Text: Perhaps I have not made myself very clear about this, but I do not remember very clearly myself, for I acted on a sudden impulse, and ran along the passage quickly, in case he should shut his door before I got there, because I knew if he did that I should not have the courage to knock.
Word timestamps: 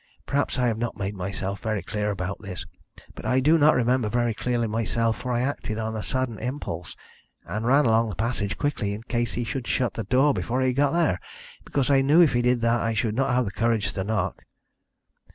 Perhaps 0.25 0.57
I 0.57 0.65
have 0.65 0.79
not 0.79 0.97
made 0.97 1.13
myself 1.13 1.59
very 1.61 1.83
clear 1.83 2.09
about 2.09 2.39
this, 2.39 2.65
but 3.13 3.23
I 3.23 3.39
do 3.39 3.59
not 3.59 3.75
remember 3.75 4.09
very 4.09 4.33
clearly 4.33 4.65
myself, 4.65 5.17
for 5.19 5.31
I 5.31 5.41
acted 5.41 5.77
on 5.77 5.95
a 5.95 6.01
sudden 6.01 6.39
impulse, 6.39 6.95
and 7.45 7.67
ran 7.67 7.85
along 7.85 8.09
the 8.09 8.15
passage 8.15 8.57
quickly, 8.57 8.95
in 8.95 9.03
case 9.03 9.33
he 9.33 9.43
should 9.43 9.67
shut 9.67 9.95
his 9.95 10.07
door 10.07 10.33
before 10.33 10.59
I 10.59 10.71
got 10.71 10.93
there, 10.93 11.19
because 11.63 11.91
I 11.91 12.01
knew 12.01 12.19
if 12.19 12.33
he 12.33 12.41
did 12.41 12.61
that 12.61 12.81
I 12.81 12.95
should 12.95 13.13
not 13.15 13.31
have 13.31 13.45
the 13.45 13.51
courage 13.51 13.93
to 13.93 14.03
knock. 14.03 14.43